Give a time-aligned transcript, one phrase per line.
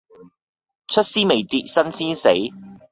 [0.87, 2.29] 出師未捷身先死